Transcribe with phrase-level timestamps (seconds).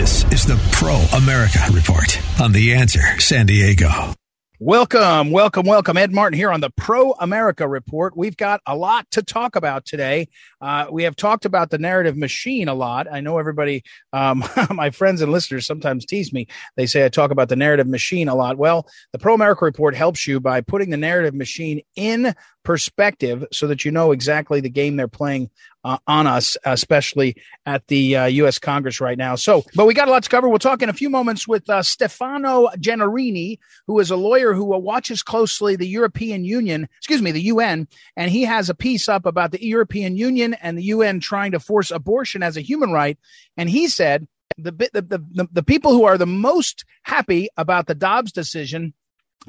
[0.00, 4.14] This is the Pro America Report on The Answer San Diego.
[4.58, 5.98] Welcome, welcome, welcome.
[5.98, 8.16] Ed Martin here on the Pro America Report.
[8.16, 10.28] We've got a lot to talk about today.
[10.58, 13.12] Uh, we have talked about the narrative machine a lot.
[13.12, 13.82] I know everybody,
[14.14, 16.46] um, my friends and listeners sometimes tease me.
[16.76, 18.56] They say I talk about the narrative machine a lot.
[18.56, 23.66] Well, the Pro America Report helps you by putting the narrative machine in perspective so
[23.66, 25.50] that you know exactly the game they're playing
[25.84, 28.58] uh, on us, especially at the uh, U.S.
[28.58, 29.34] Congress right now.
[29.34, 30.48] So, but we got a lot to cover.
[30.48, 34.64] We'll talk in a few moments with uh, Stefano Gennarini, who is a lawyer who
[34.64, 39.26] watches closely the European Union, excuse me, the UN, and he has a piece up
[39.26, 43.18] about the European Union and the UN trying to force abortion as a human right.
[43.56, 44.26] And he said
[44.56, 48.94] the, the, the, the people who are the most happy about the Dobbs decision,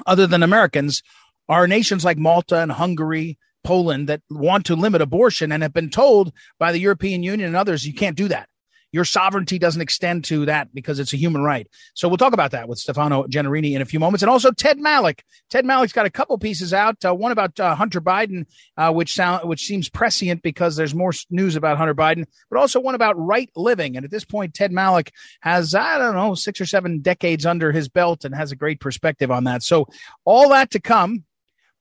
[0.06, 1.04] other than Americans,
[1.50, 5.90] are nations like Malta and Hungary, Poland that want to limit abortion and have been
[5.90, 8.48] told by the European Union and others, you can't do that.
[8.94, 11.66] Your sovereignty doesn't extend to that because it's a human right.
[11.94, 14.22] So we'll talk about that with Stefano Gennarini in a few moments.
[14.22, 15.22] And also Ted Malloch.
[15.50, 16.98] Ted Malloch's got a couple pieces out.
[17.06, 18.46] Uh, one about uh, Hunter Biden,
[18.76, 22.82] uh, which sound which seems prescient because there's more news about Hunter Biden, but also
[22.82, 23.96] one about right living.
[23.96, 27.72] And at this point, Ted Malloch has I don't know six or seven decades under
[27.72, 29.64] his belt and has a great perspective on that.
[29.64, 29.88] So
[30.26, 31.24] all that to come.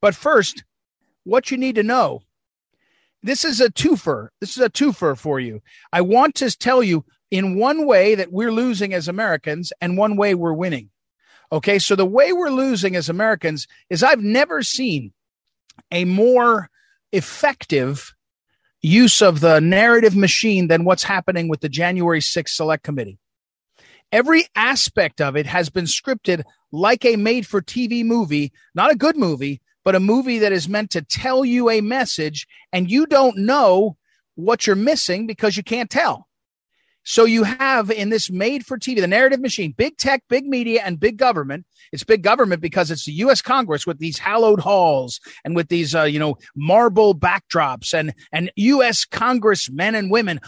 [0.00, 0.64] But first,
[1.24, 2.22] what you need to know.
[3.22, 4.28] This is a twofer.
[4.40, 5.60] This is a twofer for you.
[5.92, 10.16] I want to tell you in one way that we're losing as Americans and one
[10.16, 10.90] way we're winning.
[11.52, 11.78] Okay.
[11.78, 15.12] So the way we're losing as Americans is I've never seen
[15.90, 16.70] a more
[17.12, 18.14] effective
[18.82, 23.18] use of the narrative machine than what's happening with the January 6th Select Committee.
[24.12, 28.96] Every aspect of it has been scripted like a made for TV movie, not a
[28.96, 33.06] good movie, but a movie that is meant to tell you a message and you
[33.06, 33.96] don't know
[34.34, 36.26] what you're missing because you can't tell.
[37.02, 40.82] So you have in this made for TV, the narrative machine, big tech, big media,
[40.84, 41.64] and big government.
[41.92, 43.40] It's big government because it's the U.S.
[43.40, 48.52] Congress with these hallowed halls and with these, uh, you know, marble backdrops and and
[48.56, 49.04] U.S.
[49.04, 50.40] Congress men and women.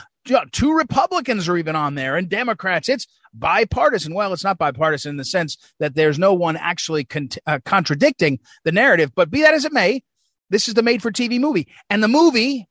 [0.53, 2.88] Two Republicans are even on there and Democrats.
[2.88, 4.15] It's bipartisan.
[4.15, 8.38] Well, it's not bipartisan in the sense that there's no one actually con- uh, contradicting
[8.65, 10.03] the narrative, but be that as it may,
[10.50, 11.66] this is the made for TV movie.
[11.91, 12.69] And the movie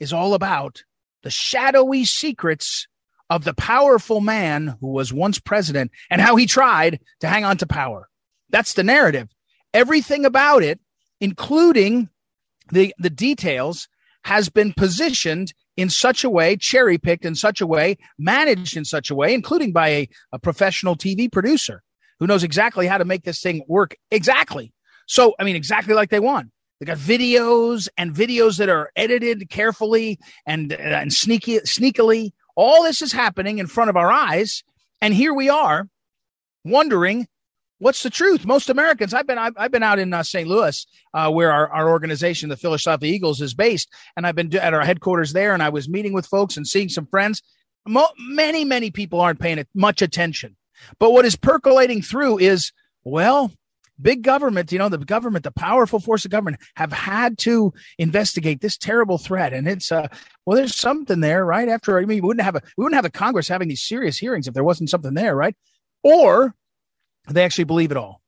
[0.00, 0.82] is all about
[1.22, 2.86] the shadowy secrets
[3.30, 7.56] of the powerful man who was once president and how he tried to hang on
[7.58, 8.08] to power.
[8.50, 9.28] That's the narrative.
[9.72, 10.78] Everything about it,
[11.20, 12.08] including
[12.70, 13.88] the, the details,
[14.24, 18.84] has been positioned in such a way, cherry picked in such a way, managed in
[18.84, 21.82] such a way, including by a, a professional TV producer
[22.20, 24.72] who knows exactly how to make this thing work exactly.
[25.06, 26.50] So, I mean, exactly like they want.
[26.80, 32.32] They got videos and videos that are edited carefully and, uh, and sneaky, sneakily.
[32.56, 34.62] All this is happening in front of our eyes.
[35.00, 35.88] And here we are
[36.64, 37.26] wondering
[37.84, 38.46] what's the truth?
[38.46, 40.48] Most Americans, I've been, I've, I've been out in uh, St.
[40.48, 44.56] Louis, uh, where our, our organization, the Phyllis Schlafly Eagles, is based, and I've been
[44.56, 47.42] at our headquarters there, and I was meeting with folks and seeing some friends.
[47.86, 50.56] Mo- many, many people aren't paying much attention,
[50.98, 52.72] but what is percolating through is,
[53.04, 53.52] well,
[54.00, 58.62] big government, you know, the government, the powerful force of government have had to investigate
[58.62, 59.52] this terrible threat.
[59.52, 60.08] And it's, uh,
[60.46, 61.68] well, there's something there, right?
[61.68, 64.16] After, I mean, we wouldn't have a, we wouldn't have the Congress having these serious
[64.16, 65.54] hearings if there wasn't something there, right?
[66.02, 66.54] Or
[67.28, 68.20] they actually believe it all.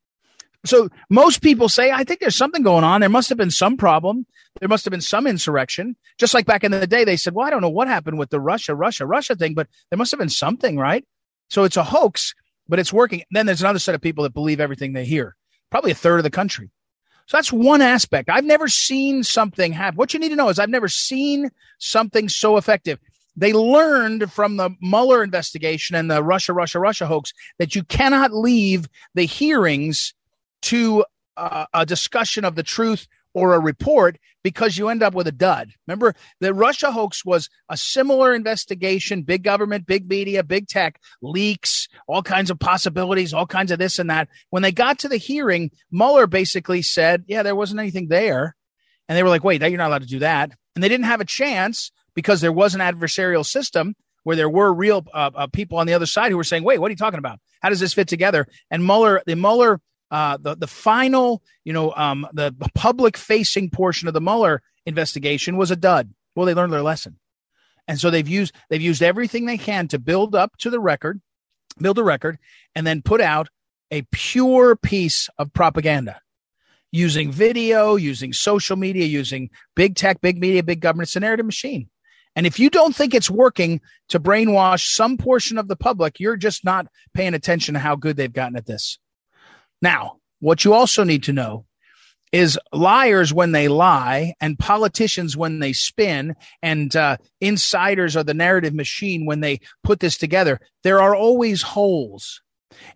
[0.64, 3.00] So most people say, I think there's something going on.
[3.00, 4.26] There must have been some problem.
[4.58, 5.96] There must have been some insurrection.
[6.18, 8.30] Just like back in the day, they said, well, I don't know what happened with
[8.30, 11.04] the Russia, Russia, Russia thing, but there must have been something, right?
[11.50, 12.34] So it's a hoax,
[12.68, 13.22] but it's working.
[13.30, 15.36] Then there's another set of people that believe everything they hear,
[15.70, 16.70] probably a third of the country.
[17.26, 18.28] So that's one aspect.
[18.28, 19.96] I've never seen something happen.
[19.96, 22.98] What you need to know is I've never seen something so effective
[23.36, 28.32] they learned from the Mueller investigation and the Russia, Russia, Russia hoax that you cannot
[28.32, 30.14] leave the hearings
[30.62, 31.04] to
[31.36, 35.32] uh, a discussion of the truth or a report because you end up with a
[35.32, 35.70] dud.
[35.86, 41.86] Remember, the Russia hoax was a similar investigation, big government, big media, big tech, leaks,
[42.06, 44.28] all kinds of possibilities, all kinds of this and that.
[44.48, 48.56] When they got to the hearing, Mueller basically said, yeah, there wasn't anything there.
[49.08, 50.52] And they were like, wait, you're not allowed to do that.
[50.74, 54.74] And they didn't have a chance because there was an adversarial system where there were
[54.74, 56.96] real uh, uh, people on the other side who were saying, "Wait, what are you
[56.96, 57.38] talking about?
[57.62, 59.80] How does this fit together?" And Mueller, the Mueller,
[60.10, 65.56] uh, the the final, you know, um, the public facing portion of the Mueller investigation
[65.56, 66.12] was a dud.
[66.34, 67.20] Well, they learned their lesson,
[67.86, 71.20] and so they've used they've used everything they can to build up to the record,
[71.78, 72.38] build a record,
[72.74, 73.48] and then put out
[73.92, 76.20] a pure piece of propaganda
[76.90, 81.08] using video, using social media, using big tech, big media, big government.
[81.08, 81.88] It's a narrative machine.
[82.36, 83.80] And if you don't think it's working
[84.10, 88.16] to brainwash some portion of the public, you're just not paying attention to how good
[88.16, 88.98] they've gotten at this.
[89.82, 91.66] Now, what you also need to know
[92.32, 98.34] is liars when they lie and politicians when they spin and uh, insiders are the
[98.34, 102.42] narrative machine when they put this together there are always holes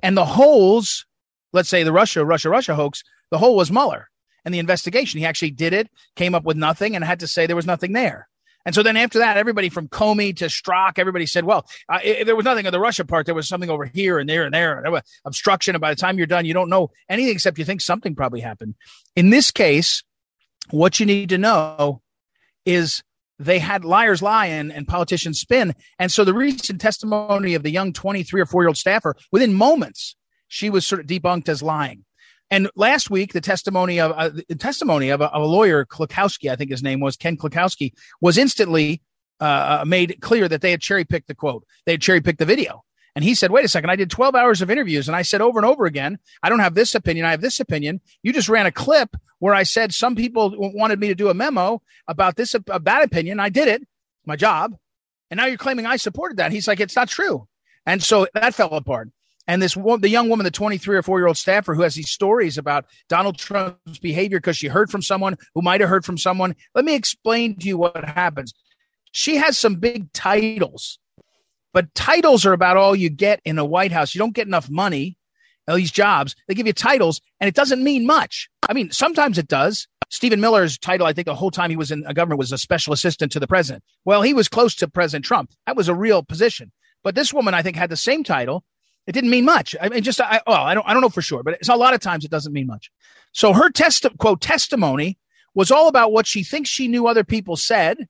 [0.03, 1.07] and the holes
[1.53, 4.11] let's say the russia russia russia hoax the hole was Mueller
[4.45, 5.19] and the investigation.
[5.19, 7.93] He actually did it, came up with nothing, and had to say there was nothing
[7.93, 8.29] there.
[8.67, 12.27] And so then after that, everybody from Comey to Strzok, everybody said, well, uh, if
[12.27, 14.55] there was nothing on the Russia part, there was something over here and there and
[14.55, 15.75] there, and there was obstruction.
[15.75, 18.41] And by the time you're done, you don't know anything except you think something probably
[18.41, 18.75] happened.
[19.17, 20.03] In this case,
[20.71, 22.03] what you need to know
[22.67, 23.03] is
[23.39, 25.75] they had liars lie and, and politicians spin.
[25.99, 29.55] And so the recent testimony of the young 23 or 4 year old staffer, within
[29.55, 30.17] moments,
[30.47, 32.05] she was sort of debunked as lying.
[32.51, 36.51] And last week, the testimony of uh, the testimony of a, of a, lawyer, Klukowski,
[36.51, 39.03] I think his name was Ken Klukowski, was instantly
[39.41, 41.65] uh, uh made clear that they had cherry picked the quote.
[41.87, 42.85] They had cherry picked the video.
[43.15, 45.41] And he said, wait a second, I did 12 hours of interviews and I said
[45.41, 47.27] over and over again, I don't have this opinion.
[47.27, 48.01] I have this opinion.
[48.23, 51.35] You just ran a clip where I said some people wanted me to do a
[51.35, 53.41] memo about this, a bad opinion.
[53.41, 53.87] I did it,
[54.27, 54.77] my job.
[55.31, 56.53] And now you're claiming I supported that.
[56.53, 57.49] He's like, it's not true.
[57.85, 59.11] And so that fell apart.
[59.51, 62.09] And this the young woman, the 23 or 4 year old staffer who has these
[62.09, 66.19] stories about Donald Trump's behavior because she heard from someone who might have heard from
[66.19, 66.55] someone.
[66.73, 68.55] Let me explain to you what happens.
[69.11, 71.01] She has some big titles,
[71.73, 74.15] but titles are about all you get in a White House.
[74.15, 75.19] You don't get enough money,
[75.67, 76.37] these jobs.
[76.47, 78.49] They give you titles, and it doesn't mean much.
[78.69, 79.89] I mean, sometimes it does.
[80.11, 82.59] Stephen Miller's title, I think the whole time he was in a government was a
[82.59, 83.83] special assistant to the president.
[84.05, 85.51] Well, he was close to President Trump.
[85.67, 86.71] That was a real position.
[87.03, 88.63] But this woman, I think, had the same title
[89.11, 89.75] it didn't mean much.
[89.81, 91.75] I mean, just I, well, I don't I don't know for sure, but it's a
[91.75, 92.93] lot of times it doesn't mean much.
[93.33, 95.19] So her test quote testimony
[95.53, 98.07] was all about what she thinks she knew other people said.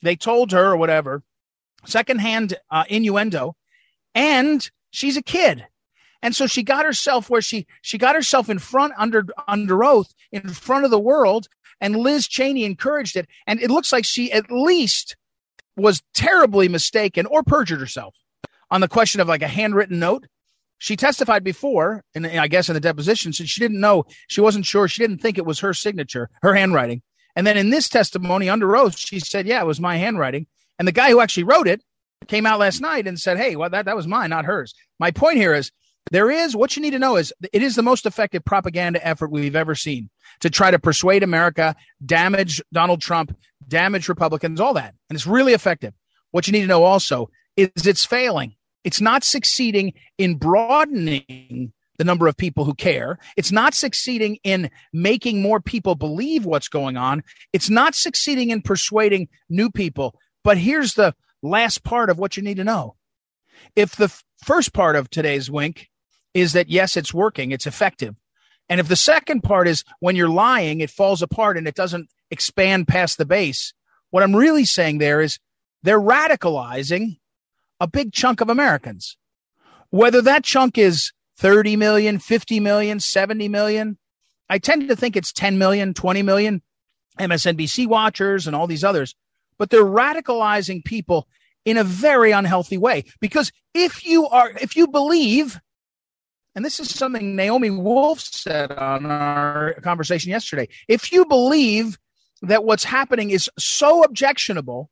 [0.00, 1.22] They told her or whatever,
[1.84, 3.56] secondhand uh, innuendo,
[4.14, 5.66] and she's a kid.
[6.22, 10.14] And so she got herself where she she got herself in front under under oath
[10.32, 11.48] in front of the world,
[11.78, 13.26] and Liz Cheney encouraged it.
[13.46, 15.14] And it looks like she at least
[15.76, 18.16] was terribly mistaken or perjured herself
[18.70, 20.26] on the question of like a handwritten note.
[20.78, 24.66] She testified before, and I guess in the deposition, so she didn't know, she wasn't
[24.66, 27.02] sure, she didn't think it was her signature, her handwriting.
[27.34, 30.46] And then in this testimony under oath, she said, "Yeah, it was my handwriting."
[30.78, 31.82] And the guy who actually wrote it
[32.26, 35.10] came out last night and said, "Hey, well, that that was mine, not hers." My
[35.10, 35.70] point here is
[36.10, 39.30] there is what you need to know is it is the most effective propaganda effort
[39.30, 40.10] we've ever seen
[40.40, 43.36] to try to persuade America, damage Donald Trump,
[43.66, 44.94] damage Republicans, all that.
[45.08, 45.92] And it's really effective.
[46.30, 48.54] What you need to know also is it's failing.
[48.88, 53.18] It's not succeeding in broadening the number of people who care.
[53.36, 57.22] It's not succeeding in making more people believe what's going on.
[57.52, 60.18] It's not succeeding in persuading new people.
[60.42, 62.96] But here's the last part of what you need to know.
[63.76, 64.08] If the
[64.42, 65.90] first part of today's wink
[66.32, 68.16] is that yes, it's working, it's effective.
[68.70, 72.08] And if the second part is when you're lying, it falls apart and it doesn't
[72.30, 73.74] expand past the base,
[74.08, 75.38] what I'm really saying there is
[75.82, 77.18] they're radicalizing
[77.80, 79.16] a big chunk of Americans.
[79.90, 83.98] Whether that chunk is 30 million, 50 million, 70 million,
[84.50, 86.62] I tend to think it's 10 million, 20 million
[87.18, 89.14] MSNBC watchers and all these others,
[89.58, 91.28] but they're radicalizing people
[91.64, 93.04] in a very unhealthy way.
[93.20, 95.60] Because if you are, if you believe,
[96.54, 101.98] and this is something Naomi Wolf said on our conversation yesterday, if you believe
[102.42, 104.90] that what's happening is so objectionable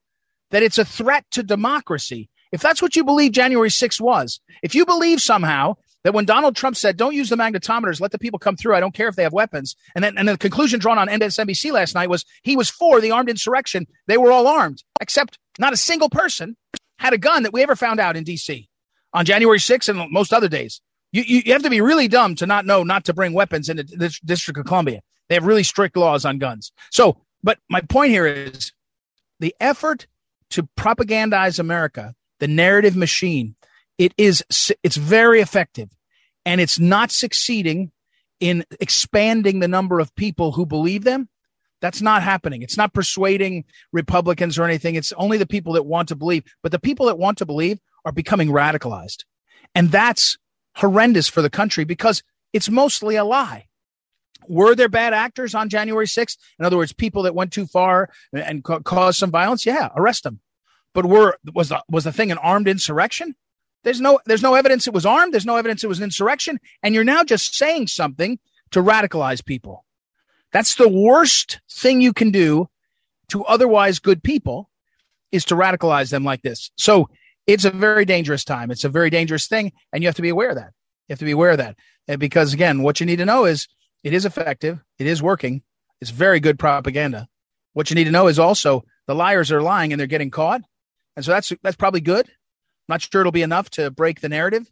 [0.51, 4.75] that it's a threat to democracy, if that's what you believe January 6th was, if
[4.75, 8.39] you believe somehow that when Donald Trump said, don't use the magnetometers, let the people
[8.39, 10.99] come through, I don't care if they have weapons, and then and the conclusion drawn
[10.99, 13.87] on MSNBC last night was he was for the armed insurrection.
[14.07, 16.57] They were all armed, except not a single person
[16.99, 18.69] had a gun that we ever found out in D.C.
[19.13, 20.81] on January 6th and most other days.
[21.13, 23.69] You, you, you have to be really dumb to not know not to bring weapons
[23.69, 25.01] into the District of Columbia.
[25.29, 26.73] They have really strict laws on guns.
[26.91, 28.73] So, but my point here is
[29.41, 30.07] the effort
[30.51, 33.57] to propagandize America the narrative machine,
[33.99, 34.45] it is,
[34.83, 35.91] it's very effective
[36.45, 37.93] and it's not succeeding
[38.41, 41.29] in expanding the number of people who believe them.
[41.81, 42.63] That's not happening.
[42.63, 44.95] It's not persuading Republicans or anything.
[44.95, 46.45] It's only the people that want to believe.
[46.63, 49.25] But the people that want to believe are becoming radicalized.
[49.75, 50.39] And that's
[50.77, 53.67] horrendous for the country because it's mostly a lie.
[54.49, 56.37] Were there bad actors on January 6th?
[56.59, 59.67] In other words, people that went too far and ca- caused some violence?
[59.67, 60.41] Yeah, arrest them.
[60.97, 63.37] But were was the was the thing an armed insurrection?
[63.85, 65.35] There's no there's no evidence it was armed.
[65.35, 66.59] There's no evidence it was an insurrection.
[66.83, 68.39] And you're now just saying something
[68.71, 69.85] to radicalize people.
[70.53, 72.71] That's the worst thing you can do
[73.29, 74.71] to otherwise good people
[75.33, 76.71] is to radicalize them like this.
[76.79, 77.11] So
[77.47, 78.71] it's a very dangerous time.
[78.71, 79.73] It's a very dangerous thing.
[79.93, 80.73] And you have to be aware of that.
[81.09, 81.77] You have to be aware of that.
[82.19, 83.69] Because again, what you need to know is
[84.03, 84.83] it is effective.
[84.99, 85.61] It is working.
[86.01, 87.29] It's very good propaganda.
[87.75, 90.63] What you need to know is also the liars are lying and they're getting caught.
[91.17, 92.27] And so that's, that's probably good.
[92.27, 94.71] I'm not sure it'll be enough to break the narrative.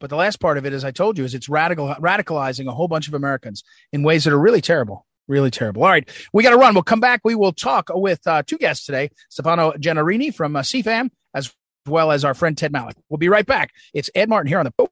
[0.00, 2.72] But the last part of it, as I told you, is it's radical, radicalizing a
[2.72, 5.06] whole bunch of Americans in ways that are really terrible.
[5.26, 5.82] Really terrible.
[5.82, 6.72] All right, we got to run.
[6.74, 7.20] We'll come back.
[7.22, 11.52] We will talk with uh, two guests today Stefano Gennarini from uh, CFAM, as
[11.86, 12.94] well as our friend Ted Malloch.
[13.10, 13.72] We'll be right back.
[13.92, 14.88] It's Ed Martin here on the.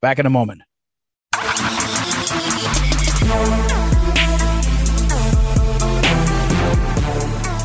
[0.00, 0.62] Back in a moment.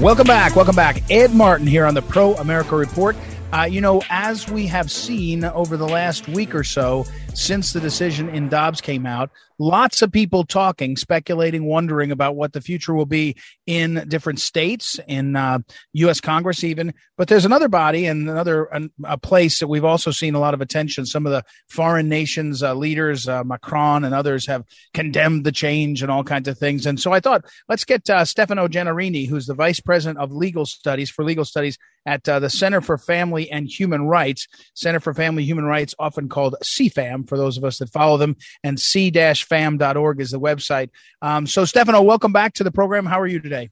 [0.01, 0.57] Welcome back.
[0.57, 1.09] Welcome back.
[1.09, 3.15] Ed Martin here on the Pro America Report.
[3.53, 7.05] Uh, you know, as we have seen over the last week or so
[7.37, 12.53] since the decision in Dobbs came out, lots of people talking, speculating, wondering about what
[12.53, 15.59] the future will be in different states, in uh,
[15.93, 16.19] U.S.
[16.21, 16.93] Congress, even.
[17.17, 18.69] But there's another body and another
[19.03, 21.05] a place that we've also seen a lot of attention.
[21.05, 24.63] Some of the foreign nations uh, leaders, uh, Macron and others, have
[24.93, 26.85] condemned the change and all kinds of things.
[26.85, 30.65] And so I thought, let's get uh, Stefano Gennarini, who's the vice president of legal
[30.65, 34.47] studies for legal studies at uh, the Center for Family and Human Rights.
[34.73, 38.35] Center for Family Human Rights, often called CFAM for those of us that follow them,
[38.63, 40.89] and C fam.org is the website.
[41.21, 43.05] Um, so, Stefano, welcome back to the program.
[43.05, 43.69] How are you today?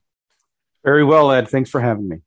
[0.84, 1.48] Very well, Ed.
[1.48, 2.18] Thanks for having me.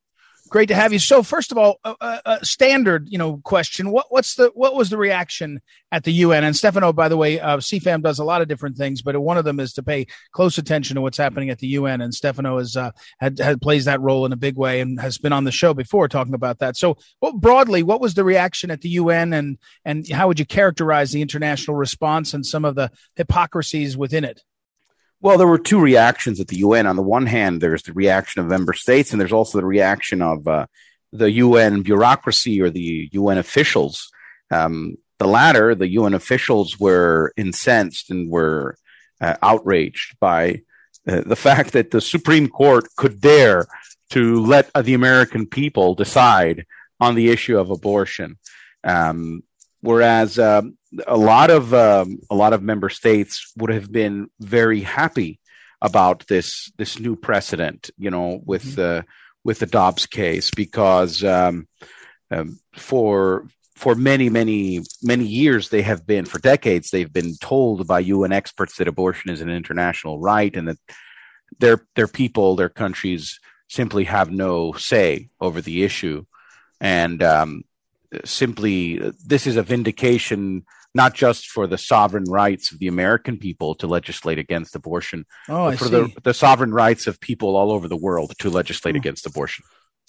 [0.50, 1.00] Great to have you.
[1.00, 4.98] So, first of all, a, standard, you know, question: what what's the what was the
[4.98, 5.62] reaction
[5.92, 6.44] at the UN?
[6.44, 9.38] And Stefano, by the way, uh, CFAM does a lot of different things, but one
[9.38, 12.02] of them is to pay close attention to what's happening at the UN.
[12.02, 15.18] And Stefano has uh, had, had plays that role in a big way and has
[15.18, 16.78] been on the show before talking about that.
[16.78, 16.98] So,
[17.36, 21.22] broadly, what was the reaction at the UN, and and how would you characterize the
[21.22, 24.44] international response and some of the hypocrisies within it?
[25.20, 26.86] Well, there were two reactions at the UN.
[26.86, 30.22] On the one hand, there's the reaction of member states, and there's also the reaction
[30.22, 30.68] of uh,
[31.12, 34.12] the UN bureaucracy or the UN officials.
[34.52, 38.78] Um, the latter, the UN officials, were incensed and were
[39.20, 40.62] uh, outraged by
[41.08, 43.68] uh, the fact that the Supreme Court could dare
[44.12, 46.66] to let the American people decide
[47.00, 48.38] on the issue of abortion.
[48.84, 49.44] Um,
[49.82, 54.82] whereas um, a lot of um, a lot of member states would have been very
[54.82, 55.40] happy
[55.82, 58.76] about this this new precedent, you know, with mm-hmm.
[58.76, 59.06] the
[59.44, 61.68] with the Dobbs case because um,
[62.32, 67.88] um, for for many many many years they have been for decades they've been told
[67.88, 70.78] by UN experts that abortion is an international right and that
[71.60, 73.40] their their people their countries
[73.70, 76.26] simply have no say over the issue
[76.82, 77.64] and um,
[78.26, 83.76] simply this is a vindication not just for the sovereign rights of the American people
[83.76, 87.88] to legislate against abortion, oh, but for the, the sovereign rights of people all over
[87.88, 88.98] the world to legislate oh.
[88.98, 89.64] against abortion.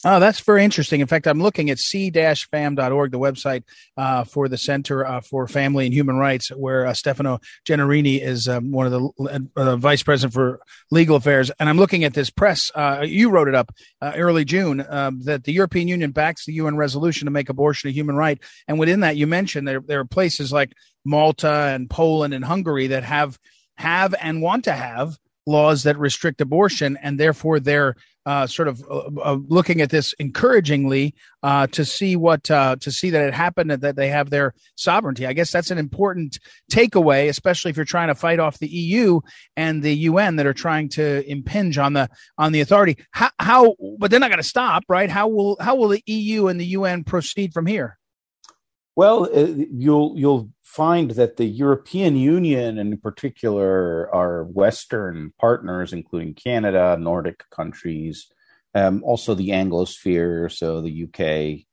[0.04, 1.00] Oh, that's very interesting.
[1.00, 3.64] In fact, I'm looking at c-fam.org, the website
[3.96, 8.46] uh, for the Center uh, for Family and Human Rights, where uh, Stefano Gennarini is
[8.46, 10.60] um, one of the uh, vice president for
[10.92, 11.50] legal affairs.
[11.58, 12.70] And I'm looking at this press.
[12.76, 16.52] Uh, you wrote it up uh, early June um, that the European Union backs the
[16.52, 18.38] UN resolution to make abortion a human right.
[18.68, 20.74] And within that, you mentioned there there are places like
[21.04, 23.36] Malta and Poland and Hungary that have
[23.76, 27.96] have and want to have laws that restrict abortion, and therefore they're
[28.28, 32.92] uh, sort of uh, uh, looking at this encouragingly uh, to see what uh, to
[32.92, 35.26] see that it happened that they have their sovereignty.
[35.26, 36.38] I guess that's an important
[36.70, 39.20] takeaway, especially if you're trying to fight off the EU
[39.56, 42.98] and the UN that are trying to impinge on the on the authority.
[43.12, 45.08] How, how but they're not going to stop, right?
[45.08, 47.98] How will how will the EU and the UN proceed from here?
[48.94, 55.94] Well, uh, you'll you'll find that the European Union, and in particular our Western partners,
[55.94, 58.26] including Canada, Nordic countries,
[58.74, 61.64] um, also the Anglosphere, so the UK,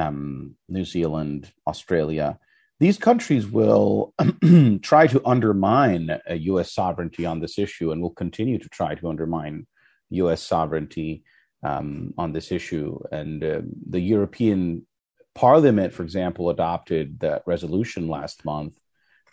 [0.00, 2.38] um, New Zealand, Australia,
[2.78, 4.14] these countries will
[4.82, 6.72] try to undermine U.S.
[6.72, 9.66] sovereignty on this issue and will continue to try to undermine
[10.10, 10.40] U.S.
[10.40, 11.24] sovereignty
[11.64, 13.00] um, on this issue.
[13.10, 14.86] And uh, the European
[15.36, 18.74] Parliament, for example, adopted that resolution last month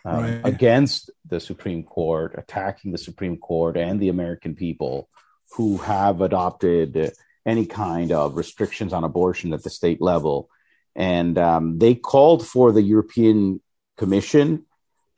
[0.04, 0.40] um, right.
[0.44, 5.08] against the Supreme Court, attacking the Supreme Court and the American people
[5.52, 7.12] who have adopted
[7.46, 10.50] any kind of restrictions on abortion at the state level.
[10.94, 13.60] And um, they called for the European
[13.96, 14.66] Commission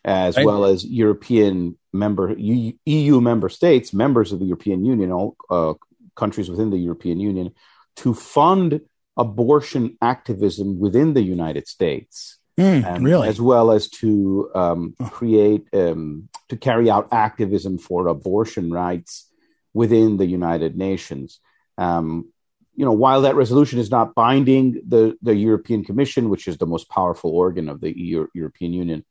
[0.04, 0.46] as right.
[0.46, 5.74] well as European member EU member states, members of the European Union, all uh,
[6.14, 7.52] countries within the European Union,
[7.96, 8.80] to fund
[9.16, 12.38] abortion activism within the United States.
[12.58, 13.28] Mm, really?
[13.28, 19.30] As well as to um, create, um, to carry out activism for abortion rights
[19.74, 21.40] within the United Nations.
[21.76, 22.32] Um,
[22.74, 26.66] you know, while that resolution is not binding, the, the European Commission, which is the
[26.66, 29.04] most powerful organ of the EU, European Union,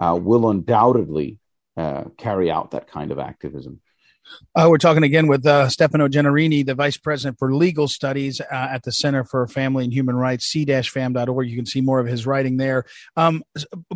[0.00, 1.38] uh, will undoubtedly
[1.76, 3.80] uh, carry out that kind of activism.
[4.54, 8.46] Uh, we're talking again with uh, Stefano Gennarini, the Vice President for Legal Studies uh,
[8.50, 11.48] at the Center for Family and Human Rights, c-fam.org.
[11.48, 12.84] You can see more of his writing there.
[13.16, 13.42] Um,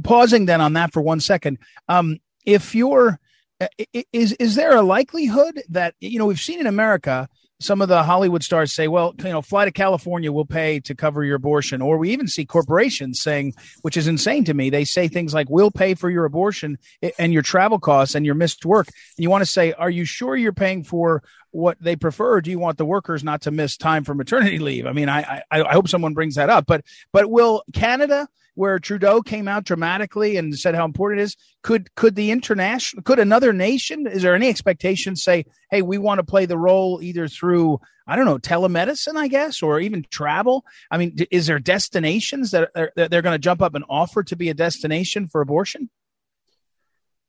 [0.02, 1.58] pausing then on that for one second.
[1.88, 3.18] Um, if you're,
[3.60, 3.68] uh,
[4.12, 7.28] is, is there a likelihood that, you know, we've seen in America–
[7.60, 10.94] some of the Hollywood stars say, well, you know, fly to California, we'll pay to
[10.94, 11.80] cover your abortion.
[11.80, 15.48] Or we even see corporations saying, which is insane to me, they say things like,
[15.48, 16.78] we'll pay for your abortion
[17.18, 18.88] and your travel costs and your missed work.
[18.88, 22.40] And you want to say, are you sure you're paying for what they prefer?
[22.40, 24.86] do you want the workers not to miss time for maternity leave?
[24.86, 26.66] I mean, I, I, I hope someone brings that up.
[26.66, 31.36] But, but will Canada, where Trudeau came out dramatically and said how important it is.
[31.62, 34.06] Could could the international could another nation?
[34.06, 38.16] Is there any expectation say, hey, we want to play the role either through I
[38.16, 40.64] don't know telemedicine, I guess, or even travel?
[40.90, 44.22] I mean, is there destinations that are, that they're going to jump up and offer
[44.24, 45.90] to be a destination for abortion?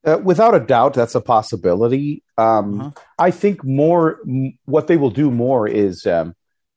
[0.05, 2.23] Uh, without a doubt, that's a possibility.
[2.37, 2.91] Um, uh-huh.
[3.19, 6.35] I think more m- what they will do more is um,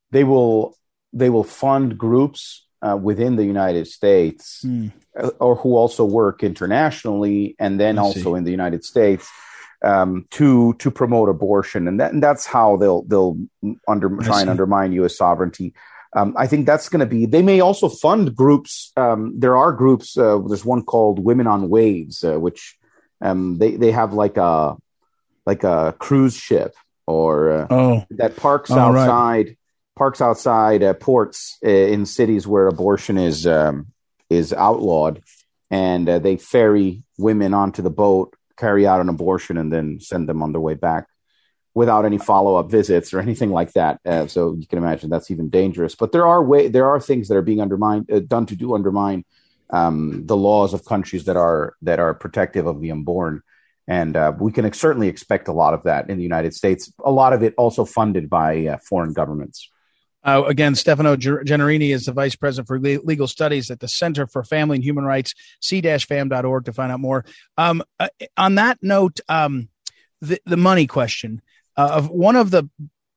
[0.09, 0.75] they will
[1.13, 4.91] they will fund groups uh, within the United States mm.
[5.39, 8.37] or who also work internationally and then I also see.
[8.37, 9.29] in the United States
[9.83, 13.37] um, to to promote abortion and, that, and that's how they'll they'll
[13.87, 15.17] under, try and undermine U.S.
[15.17, 15.73] sovereignty.
[16.13, 17.25] Um, I think that's going to be.
[17.25, 18.91] They may also fund groups.
[18.97, 20.17] Um, there are groups.
[20.17, 22.77] Uh, there's one called Women on Waves, uh, which
[23.21, 24.75] um, they they have like a
[25.45, 26.75] like a cruise ship
[27.07, 28.05] or uh, oh.
[28.11, 29.47] that parks outside.
[29.47, 29.57] Right
[29.95, 33.87] parks outside uh, ports uh, in cities where abortion is um,
[34.29, 35.21] is outlawed,
[35.69, 40.27] and uh, they ferry women onto the boat, carry out an abortion, and then send
[40.27, 41.07] them on their way back
[41.73, 43.99] without any follow up visits or anything like that.
[44.05, 45.95] Uh, so you can imagine that's even dangerous.
[45.95, 48.75] But there are way there are things that are being undermined uh, done to do
[48.75, 49.25] undermine
[49.69, 53.41] um, the laws of countries that are that are protective of the unborn.
[53.87, 56.93] And uh, we can certainly expect a lot of that in the United States.
[57.03, 59.69] A lot of it also funded by foreign governments.
[60.23, 64.43] Uh, again, Stefano Gennarini is the Vice President for Legal Studies at the Center for
[64.43, 67.25] Family and Human Rights, c-fam.org to find out more.
[67.57, 69.69] Um, uh, on that note, um,
[70.21, 71.41] the, the money question
[71.75, 72.69] uh, of one of the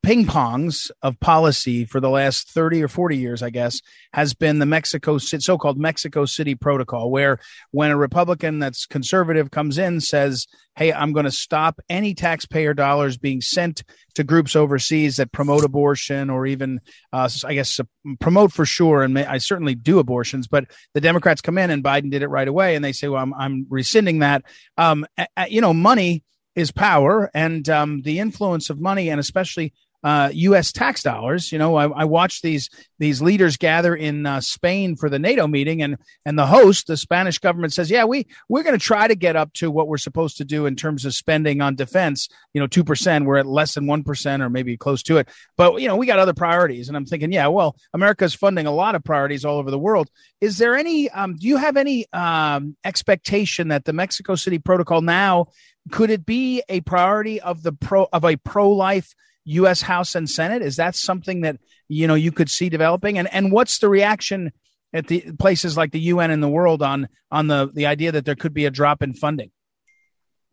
[0.04, 3.80] ping pongs of policy for the last 30 or 40 years, I guess,
[4.12, 7.38] has been the Mexico so-called Mexico City Protocol, where
[7.70, 12.74] when a Republican that's conservative comes in says, "Hey, I'm going to stop any taxpayer
[12.74, 13.82] dollars being sent
[14.14, 16.80] to groups overseas that promote abortion or even,
[17.12, 17.80] uh, I guess,
[18.20, 21.82] promote for sure, and may, I certainly do abortions." But the Democrats come in, and
[21.82, 24.44] Biden did it right away, and they say, "Well, I'm, I'm rescinding that."
[24.76, 25.06] Um,
[25.48, 29.72] you know, money is power and um, the influence of money and especially
[30.04, 30.70] uh, U.S.
[30.70, 31.50] tax dollars.
[31.50, 35.46] You know, I, I watched these these leaders gather in uh, Spain for the NATO
[35.46, 39.08] meeting, and and the host, the Spanish government, says, "Yeah, we we're going to try
[39.08, 42.28] to get up to what we're supposed to do in terms of spending on defense.
[42.52, 43.24] You know, two percent.
[43.24, 45.28] We're at less than one percent, or maybe close to it.
[45.56, 48.72] But you know, we got other priorities." And I'm thinking, yeah, well, America's funding a
[48.72, 50.10] lot of priorities all over the world.
[50.42, 51.08] Is there any?
[51.10, 55.48] Um, do you have any um, expectation that the Mexico City Protocol now
[55.90, 59.14] could it be a priority of the pro of a pro life?
[59.44, 59.82] U.S.
[59.82, 60.62] House and Senate?
[60.62, 63.18] Is that something that you know you could see developing?
[63.18, 64.52] And and what's the reaction
[64.92, 68.24] at the places like the UN and the world on on the the idea that
[68.24, 69.50] there could be a drop in funding?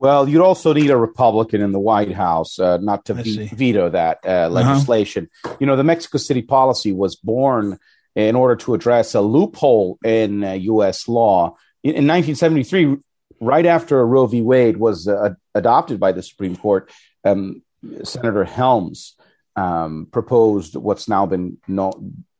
[0.01, 3.87] Well, you'd also need a Republican in the White House uh, not to ve- veto
[3.91, 4.49] that uh, uh-huh.
[4.49, 5.29] legislation.
[5.45, 5.57] Uh-huh.
[5.59, 7.77] You know, the Mexico City policy was born
[8.15, 11.07] in order to address a loophole in uh, U.S.
[11.07, 11.55] law.
[11.83, 12.97] In, in, 1973,
[13.39, 14.41] right after Roe v.
[14.41, 16.91] Wade was uh, adopted by the Supreme Court,
[17.23, 17.61] um,
[18.03, 19.15] Senator Helms
[19.55, 21.57] um, proposed what's now been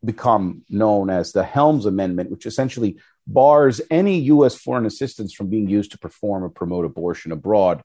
[0.03, 4.55] become known as the Helms Amendment, which essentially bars any U.S.
[4.55, 7.83] foreign assistance from being used to perform or promote abortion abroad.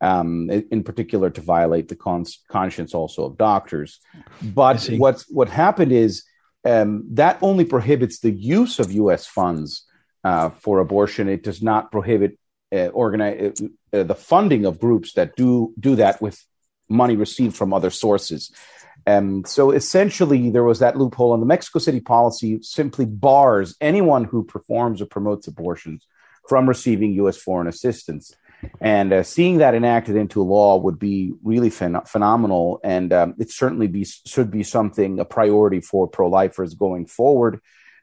[0.00, 3.98] Um, in particular, to violate the cons- conscience also of doctors.
[4.40, 6.22] But what's what happened is
[6.64, 9.26] um, that only prohibits the use of U.S.
[9.26, 9.84] funds
[10.22, 11.28] uh, for abortion.
[11.28, 12.38] It does not prohibit
[12.72, 13.60] uh, organize
[13.92, 16.40] uh, the funding of groups that do do that with
[16.88, 18.50] money received from other sources.
[19.06, 24.24] Um, so essentially, there was that loophole, and the Mexico City policy simply bars anyone
[24.24, 26.06] who performs or promotes abortions
[26.48, 27.36] from receiving U.S.
[27.36, 28.34] foreign assistance.
[28.80, 33.50] And uh, seeing that enacted into law would be really phen- phenomenal, and um, it
[33.50, 37.60] certainly be should be something a priority for pro-lifers going forward,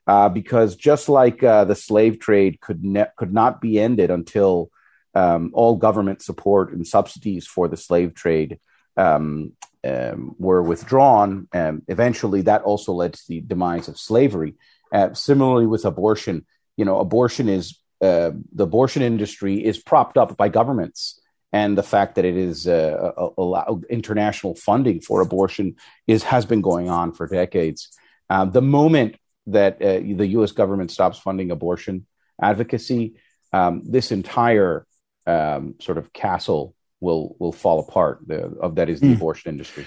[0.07, 4.71] uh, because just like uh, the slave trade could ne- could not be ended until
[5.13, 8.59] um, all government support and subsidies for the slave trade
[8.97, 9.53] um,
[9.83, 11.47] um were withdrawn.
[11.53, 14.55] Um, eventually, that also led to the demise of slavery.
[14.91, 16.45] Uh, similarly, with abortion,
[16.77, 21.19] you know, abortion is uh, the abortion industry is propped up by governments,
[21.53, 26.61] and the fact that it is uh, a, international funding for abortion is has been
[26.61, 27.89] going on for decades.
[28.29, 29.15] Uh, the moment
[29.47, 30.51] that uh, the U.S.
[30.51, 32.05] government stops funding abortion
[32.41, 33.15] advocacy,
[33.53, 34.85] um, this entire
[35.25, 36.74] um, sort of castle
[37.05, 38.19] will will fall apart.
[38.27, 39.15] The, of that is the mm.
[39.15, 39.85] abortion industry.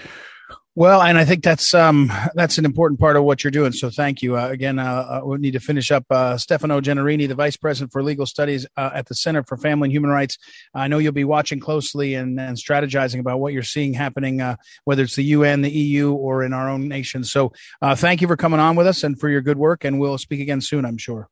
[0.75, 3.73] Well, and I think that's um, that's an important part of what you're doing.
[3.73, 4.79] So thank you uh, again.
[4.79, 6.05] Uh, uh we need to finish up.
[6.09, 9.87] Uh, Stefano Gennarini, the vice president for legal studies uh, at the Center for Family
[9.87, 10.37] and Human Rights.
[10.73, 14.55] I know you'll be watching closely and, and strategizing about what you're seeing happening, uh,
[14.85, 17.25] whether it's the UN, the EU, or in our own nation.
[17.25, 17.51] So
[17.81, 19.83] uh, thank you for coming on with us and for your good work.
[19.83, 21.27] And we'll speak again soon, I'm sure.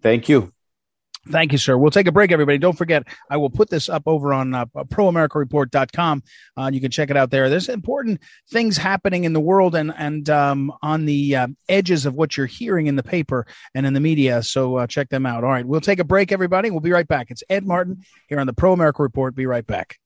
[0.00, 0.52] Thank you.
[1.30, 1.78] Thank you, sir.
[1.78, 2.58] We'll take a break, everybody.
[2.58, 6.22] Don't forget, I will put this up over on uh, proamericareport.com.
[6.56, 7.48] Uh, you can check it out there.
[7.48, 12.14] There's important things happening in the world and, and um, on the uh, edges of
[12.14, 14.42] what you're hearing in the paper and in the media.
[14.42, 15.44] So uh, check them out.
[15.44, 15.64] All right.
[15.64, 16.70] We'll take a break, everybody.
[16.70, 17.30] We'll be right back.
[17.30, 19.36] It's Ed Martin here on the Pro America Report.
[19.36, 19.98] Be right back.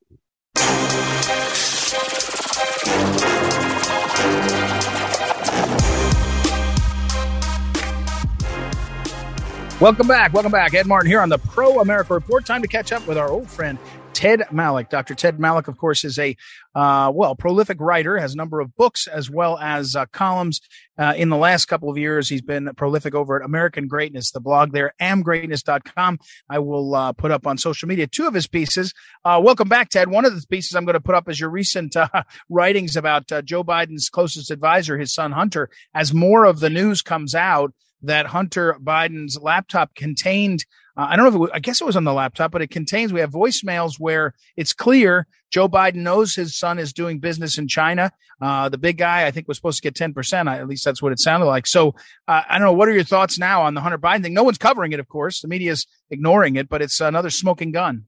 [9.78, 10.32] Welcome back.
[10.32, 10.72] Welcome back.
[10.72, 12.46] Ed Martin here on the Pro America Report.
[12.46, 13.78] Time to catch up with our old friend,
[14.14, 14.88] Ted Malloch.
[14.88, 15.14] Dr.
[15.14, 16.34] Ted Malloch, of course, is a,
[16.74, 20.62] uh, well, prolific writer, has a number of books as well as uh, columns.
[20.96, 24.40] Uh, in the last couple of years, he's been prolific over at American Greatness, the
[24.40, 26.20] blog there, amgreatness.com.
[26.48, 28.94] I will uh, put up on social media two of his pieces.
[29.26, 30.08] Uh, welcome back, Ted.
[30.08, 32.08] One of the pieces I'm going to put up is your recent uh,
[32.48, 35.68] writings about Joe Biden's closest advisor, his son Hunter.
[35.92, 40.64] As more of the news comes out, that Hunter Biden's laptop contained.
[40.96, 42.62] Uh, I don't know if it was, I guess it was on the laptop, but
[42.62, 47.18] it contains, we have voicemails where it's clear Joe Biden knows his son is doing
[47.18, 48.10] business in China.
[48.40, 50.50] Uh, the big guy, I think, was supposed to get 10%.
[50.50, 51.66] At least that's what it sounded like.
[51.66, 51.94] So
[52.28, 52.72] uh, I don't know.
[52.72, 54.34] What are your thoughts now on the Hunter Biden thing?
[54.34, 55.40] No one's covering it, of course.
[55.40, 58.06] The media is ignoring it, but it's another smoking gun.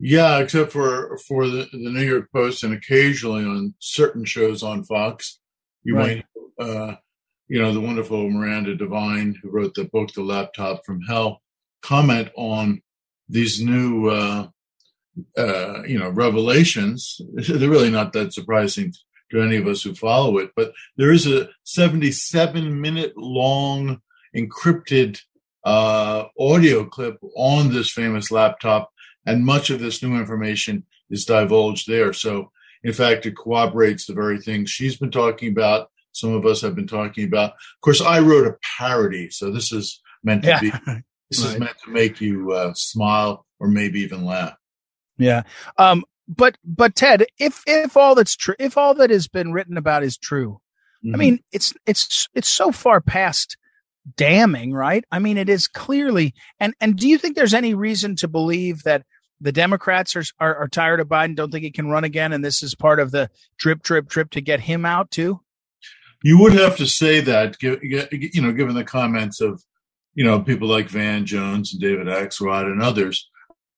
[0.00, 4.84] Yeah, except for for the, the New York Post and occasionally on certain shows on
[4.84, 5.38] Fox,
[5.84, 6.24] you right.
[6.58, 6.96] might uh,
[7.48, 11.42] you know, the wonderful Miranda Devine, who wrote the book, The Laptop from Hell,
[11.82, 12.82] comment on
[13.28, 14.48] these new, uh,
[15.36, 17.20] uh, you know, revelations.
[17.34, 18.94] They're really not that surprising
[19.30, 24.00] to any of us who follow it, but there is a 77 minute long
[24.34, 25.20] encrypted
[25.64, 28.90] uh, audio clip on this famous laptop,
[29.26, 32.12] and much of this new information is divulged there.
[32.12, 32.50] So,
[32.82, 36.74] in fact, it corroborates the very things she's been talking about some of us have
[36.74, 37.52] been talking about.
[37.52, 40.60] Of course, I wrote a parody, so this is meant to yeah.
[40.60, 40.70] be
[41.30, 41.54] this right.
[41.54, 44.56] is meant to make you uh, smile or maybe even laugh.
[45.18, 45.42] Yeah.
[45.76, 49.76] Um, but but Ted, if if all that's true, if all that has been written
[49.76, 50.60] about is true,
[51.04, 51.14] mm-hmm.
[51.14, 53.56] I mean, it's it's it's so far past
[54.16, 55.04] damning, right?
[55.10, 56.34] I mean, it is clearly.
[56.60, 59.04] And and do you think there's any reason to believe that
[59.40, 62.44] the Democrats are, are, are tired of Biden, don't think he can run again, and
[62.44, 65.40] this is part of the drip, drip, drip to get him out too?
[66.24, 69.62] You would have to say that, you know, given the comments of,
[70.14, 73.28] you know, people like Van Jones and David Axelrod and others.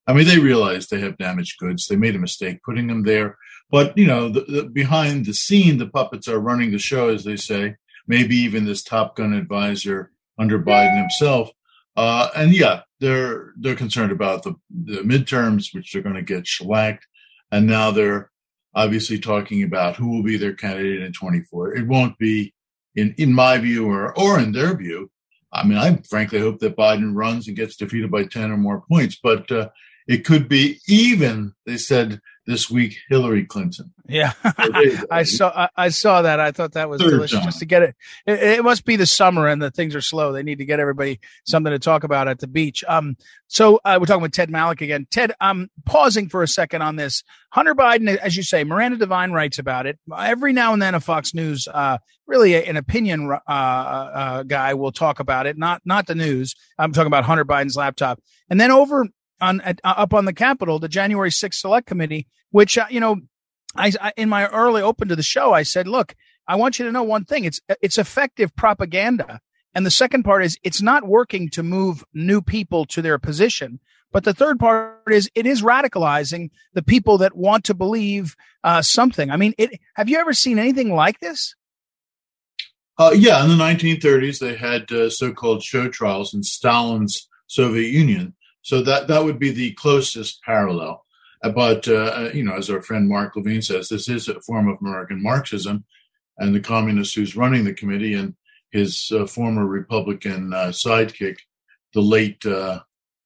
[0.06, 1.86] I mean, they realize they have damaged goods.
[1.86, 3.36] They made a mistake putting them there.
[3.68, 7.24] But, you know, the, the, behind the scene, the puppets are running the show, as
[7.24, 7.74] they say.
[8.06, 11.50] Maybe even this Top Gun advisor under Biden himself.
[11.96, 16.46] Uh, and yeah, they're they're concerned about the, the midterms, which they're going to get
[16.46, 17.06] shellacked,
[17.50, 18.30] and now they're
[18.76, 21.74] obviously talking about who will be their candidate in 24.
[21.74, 22.54] It won't be,
[22.94, 25.10] in, in my view or, or in their view.
[25.52, 28.84] I mean, I frankly hope that Biden runs and gets defeated by 10 or more
[28.88, 29.70] points, but uh,
[30.06, 33.92] it could be even, they said this week, Hillary Clinton.
[34.08, 34.32] Yeah,
[35.10, 36.38] I saw I, I, saw that.
[36.38, 37.46] I thought that was Third delicious time.
[37.46, 37.96] just to get it.
[38.24, 38.40] it.
[38.40, 38.64] it.
[38.64, 40.32] must be the summer and the things are slow.
[40.32, 42.84] They need to get everybody something to talk about at the beach.
[42.86, 43.16] Um,
[43.48, 45.08] so uh, we're talking with Ted Malloch again.
[45.10, 47.24] Ted, I'm pausing for a second on this.
[47.50, 50.94] Hunter Biden, as you say, Miranda Devine writes about it every now and then.
[50.94, 55.82] A Fox News, uh, really an opinion uh, uh, guy will talk about it, not
[55.84, 56.54] not the news.
[56.78, 59.06] I'm talking about Hunter Biden's laptop, and then over
[59.40, 63.20] on uh, up on the Capitol, the January 6th Select Committee, which uh, you know,
[63.74, 66.14] I, I in my early open to the show, I said, look,
[66.48, 69.40] I want you to know one thing: it's it's effective propaganda.
[69.74, 73.78] And the second part is it's not working to move new people to their position.
[74.10, 78.80] But the third part is it is radicalizing the people that want to believe uh,
[78.80, 79.30] something.
[79.30, 81.54] I mean, it, have you ever seen anything like this?
[82.98, 88.34] Uh, yeah, in the 1930s, they had uh, so-called show trials in Stalin's Soviet Union.
[88.66, 91.06] So that that would be the closest parallel.
[91.44, 94.66] Uh, but uh, you know, as our friend Mark Levin says, this is a form
[94.66, 95.84] of American Marxism,
[96.38, 98.34] and the communist who's running the committee and
[98.72, 101.36] his uh, former Republican sidekick,
[101.94, 102.40] the late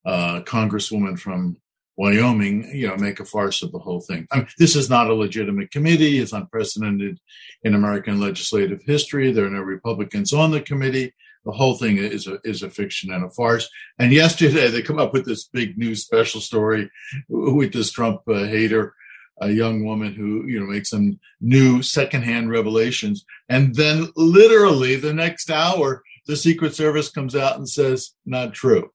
[0.05, 1.57] Congresswoman from
[1.97, 4.27] Wyoming, you know, make a farce of the whole thing.
[4.31, 6.19] I mean, this is not a legitimate committee.
[6.19, 7.19] It's unprecedented
[7.63, 9.33] in American legislative history.
[9.33, 11.15] There are no Republicans on the committee.
[11.45, 13.69] The whole thing is a is a fiction and a farce.
[13.99, 16.91] And yesterday they come up with this big new special story
[17.29, 18.95] with this Trump uh, hater,
[19.41, 25.15] a young woman who you know makes some new secondhand revelations, and then literally the
[25.15, 28.91] next hour the Secret Service comes out and says not true.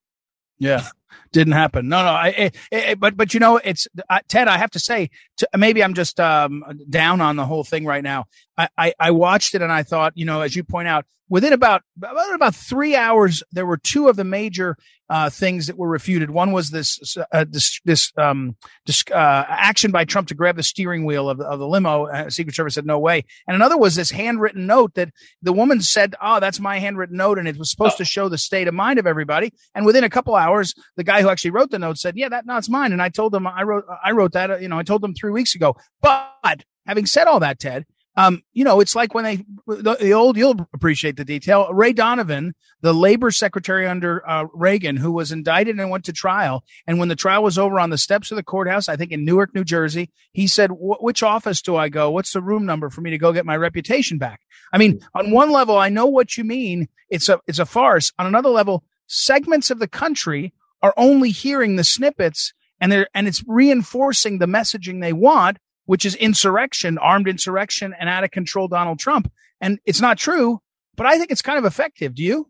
[0.59, 0.87] Yeah
[1.35, 1.89] didn't happen.
[1.89, 2.11] No, no.
[2.11, 3.87] I, I, I, but but you know, it's
[4.27, 4.47] Ted.
[4.47, 5.09] I have to say,
[5.55, 8.25] maybe I'm just um, down on the whole thing right now.
[8.57, 11.81] I, I, watched it and I thought, you know, as you point out, within about
[11.97, 14.77] about, about three hours, there were two of the major
[15.09, 16.31] uh, things that were refuted.
[16.31, 20.63] One was this uh, this this, um, this uh, action by Trump to grab the
[20.63, 22.05] steering wheel of the, of the limo.
[22.05, 25.09] Uh, Secret Service said no way, and another was this handwritten note that
[25.41, 27.97] the woman said, "Oh, that's my handwritten note," and it was supposed oh.
[27.97, 29.53] to show the state of mind of everybody.
[29.73, 32.45] And within a couple hours, the guy who actually wrote the note said, "Yeah, that
[32.45, 34.51] note's mine." And I told him I wrote I wrote that.
[34.51, 35.75] Uh, you know, I told them three weeks ago.
[36.01, 37.85] But having said all that, Ted,
[38.17, 39.35] um, you know, it's like when they
[39.67, 40.37] the, the, old.
[40.37, 41.67] You'll appreciate the detail.
[41.73, 46.63] Ray Donovan, the labor secretary under uh, Reagan, who was indicted and went to trial,
[46.87, 49.25] and when the trial was over on the steps of the courthouse, I think in
[49.25, 52.09] Newark, New Jersey, he said, "Which office do I go?
[52.09, 55.31] What's the room number for me to go get my reputation back?" I mean, on
[55.31, 56.87] one level, I know what you mean.
[57.09, 58.13] It's a it's a farce.
[58.17, 63.27] On another level, segments of the country are only hearing the snippets, and they're and
[63.27, 68.67] it's reinforcing the messaging they want which is insurrection, armed insurrection, and out of control
[68.67, 69.31] Donald Trump.
[69.61, 70.61] And it's not true,
[70.95, 72.15] but I think it's kind of effective.
[72.15, 72.49] Do you?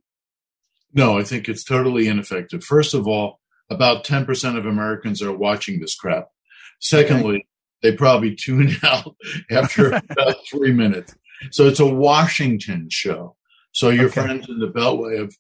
[0.93, 2.63] No, I think it's totally ineffective.
[2.63, 6.29] First of all, about 10% of Americans are watching this crap.
[6.79, 7.45] Secondly, okay.
[7.81, 9.15] they probably tune out
[9.51, 11.15] after about three minutes.
[11.51, 13.35] So it's a Washington show.
[13.71, 14.21] So your okay.
[14.21, 15.33] friends in the Beltway have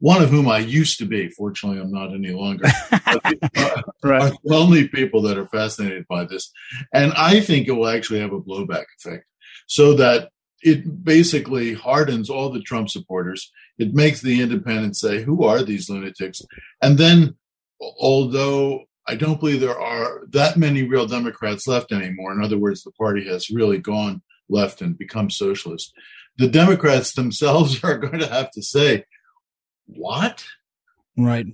[0.00, 1.28] one of whom I used to be.
[1.28, 2.66] Fortunately, I'm not any longer.
[2.92, 3.20] are,
[3.56, 4.32] uh, right.
[4.50, 6.50] only people that are fascinated by this.
[6.92, 9.26] And I think it will actually have a blowback effect
[9.66, 10.30] so that
[10.62, 13.50] it basically hardens all the Trump supporters.
[13.78, 16.42] It makes the independents say, who are these lunatics?
[16.82, 17.36] And then,
[17.80, 22.82] although I don't believe there are that many real Democrats left anymore, in other words,
[22.82, 25.92] the party has really gone left and become socialist.
[26.36, 29.04] The Democrats themselves are going to have to say,
[29.96, 30.44] what?
[31.16, 31.46] Right.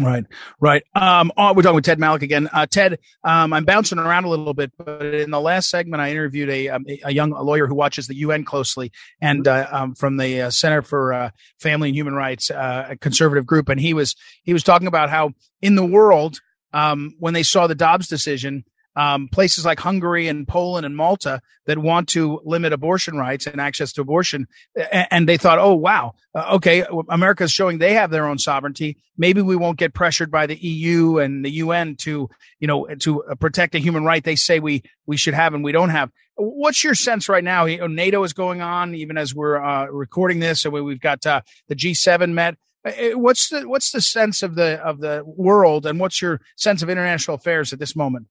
[0.00, 0.24] Right,
[0.60, 0.84] right.
[0.94, 2.48] Um, oh, we're talking with Ted Malloch again.
[2.52, 6.10] Uh, Ted, um, I'm bouncing around a little bit, but in the last segment, I
[6.10, 10.16] interviewed a, um, a young lawyer who watches the UN closely, and uh, um, from
[10.16, 13.92] the uh, Center for uh, Family and Human Rights, uh, a conservative group, and he
[13.92, 14.14] was
[14.44, 16.40] he was talking about how in the world,
[16.72, 18.64] um, when they saw the Dobbs decision,
[18.96, 23.60] um, places like Hungary and Poland and Malta that want to limit abortion rights and
[23.60, 24.46] access to abortion.
[24.92, 28.96] And they thought, oh, wow, uh, okay, America's showing they have their own sovereignty.
[29.16, 33.22] Maybe we won't get pressured by the EU and the UN to, you know, to
[33.38, 36.10] protect a human right they say we, we should have and we don't have.
[36.36, 37.66] What's your sense right now?
[37.66, 40.62] NATO is going on even as we're uh, recording this.
[40.62, 42.56] So we've got uh, the G7 met.
[42.84, 46.40] Uh, uh, what's the what's the sense of the of the world, and what's your
[46.56, 48.26] sense of international affairs at this moment?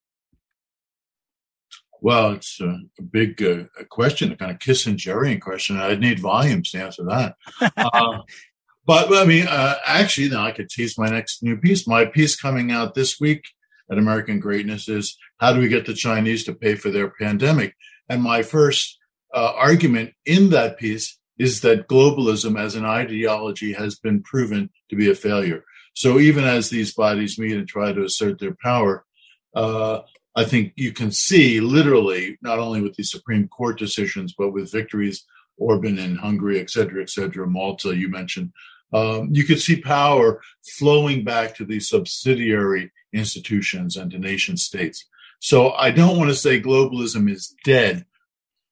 [2.02, 5.78] Well, it's a, a big uh, question, a kind of Kissingerian question.
[5.78, 7.36] I'd need volumes to answer that.
[7.78, 8.20] uh,
[8.86, 11.88] but I mean, uh, actually, now I could tease my next new piece.
[11.88, 13.44] My piece coming out this week
[13.92, 17.76] at American Greatness is how do we get the Chinese to pay for their pandemic?
[18.08, 18.98] And my first
[19.34, 24.96] uh, argument in that piece is that globalism as an ideology has been proven to
[24.96, 25.64] be a failure.
[25.94, 29.06] So even as these bodies meet and try to assert their power,
[29.56, 30.02] uh,
[30.39, 34.71] I think you can see literally, not only with the Supreme Court decisions, but with
[34.71, 35.25] victories,
[35.58, 38.54] Orban in Hungary, et cetera, et cetera, Malta, you mentioned,
[38.93, 40.41] um, you could see power
[40.78, 45.06] flowing back to these subsidiary institutions and to nation states.
[45.39, 48.06] So I don't want to say globalism is dead.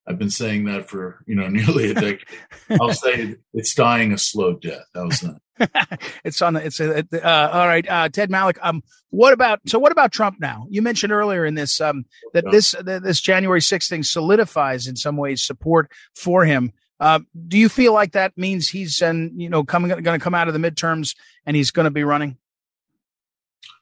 [0.07, 2.25] I've been saying that for you know nearly a decade.
[2.81, 4.85] I'll say it's dying a slow death.
[4.93, 5.41] That was that?
[6.23, 6.53] it's on.
[6.53, 7.87] The, it's a, uh, all right.
[7.87, 8.57] Uh, Ted Malloch.
[8.61, 9.79] Um, what about so?
[9.79, 10.67] What about Trump now?
[10.69, 12.51] You mentioned earlier in this um that yeah.
[12.51, 16.71] this that this January 6th thing solidifies in some ways support for him.
[16.99, 20.35] Uh, do you feel like that means he's and you know coming going to come
[20.35, 21.15] out of the midterms
[21.45, 22.37] and he's going to be running?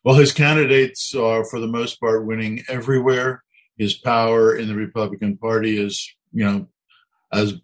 [0.03, 3.43] Well, his candidates are for the most part winning everywhere.
[3.77, 6.67] His power in the Republican Party is you know
[7.31, 7.55] as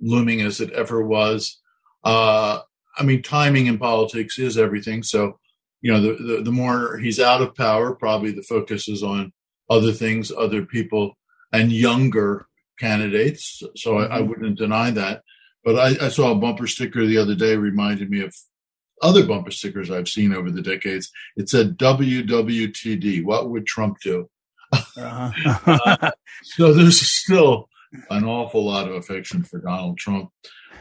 [0.00, 1.60] looming as it ever was.
[2.02, 2.60] Uh,
[2.96, 5.02] I mean, timing in politics is everything.
[5.02, 5.38] So,
[5.80, 9.32] you know, the, the, the more he's out of power, probably the focus is on
[9.68, 11.16] other things, other people,
[11.52, 12.46] and younger
[12.78, 13.62] candidates.
[13.76, 14.28] So I, I mm-hmm.
[14.28, 15.22] wouldn't deny that.
[15.64, 18.34] But I, I, saw a bumper sticker the other day reminded me of
[19.00, 21.10] other bumper stickers I've seen over the decades.
[21.36, 23.24] It said WWTD.
[23.24, 24.28] What would Trump do?
[24.72, 25.58] Uh-huh.
[25.66, 26.10] uh,
[26.42, 27.68] so there's still
[28.10, 30.30] an awful lot of affection for Donald Trump.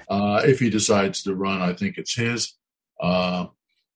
[0.10, 2.54] Uh, if he decides to run, I think it's his.
[3.02, 3.48] Uh,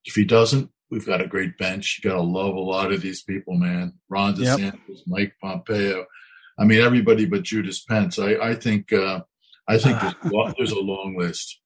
[0.05, 1.99] if he doesn't, we've got a great bench.
[2.01, 3.93] You got to love a lot of these people, man.
[4.09, 4.97] Ron DeSantis, yep.
[5.05, 6.05] Mike Pompeo.
[6.57, 8.17] I mean, everybody but Judas Pence.
[8.17, 9.21] I, I think, uh,
[9.67, 11.59] I think there's, there's a long list.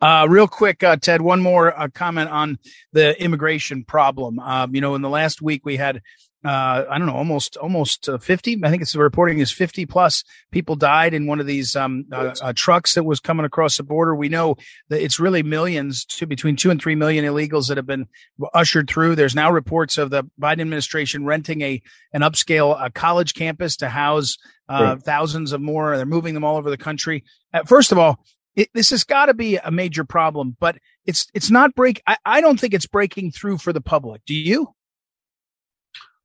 [0.00, 2.58] Uh, real quick, uh, Ted, one more uh, comment on
[2.92, 4.38] the immigration problem.
[4.38, 6.02] Um, you know, in the last week, we had
[6.46, 8.60] uh, I don't know, almost almost uh, 50.
[8.62, 12.04] I think it's the reporting is 50 plus people died in one of these um,
[12.12, 14.14] uh, uh, trucks that was coming across the border.
[14.14, 14.56] We know
[14.88, 18.06] that it's really millions, to between two and three million illegals that have been
[18.54, 19.16] ushered through.
[19.16, 21.82] There's now reports of the Biden administration renting a
[22.12, 24.36] an upscale uh, college campus to house
[24.68, 25.96] uh, thousands of more.
[25.96, 27.24] They're moving them all over the country.
[27.66, 28.20] first of all,
[28.54, 32.02] it, this has got to be a major problem, but it's it's not break.
[32.06, 34.22] I, I don't think it's breaking through for the public.
[34.26, 34.75] Do you?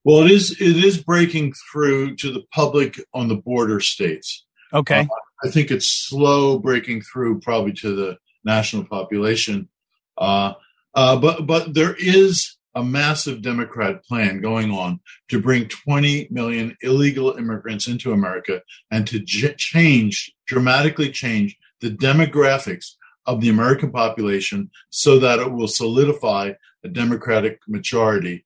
[0.04, 4.46] Well, it is it is breaking through to the public on the border states.
[4.74, 5.02] Okay.
[5.02, 5.08] Uh,
[5.44, 9.70] I think it's slow breaking through probably to the national population.
[10.18, 10.54] Uh,
[10.96, 16.76] uh, but but there is a massive Democrat plan going on to bring 20 million
[16.82, 23.92] illegal immigrants into America and to j- change, dramatically change the demographics of the American
[23.92, 28.46] population so that it will solidify a Democratic majority